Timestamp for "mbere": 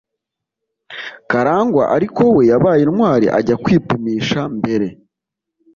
4.57-4.87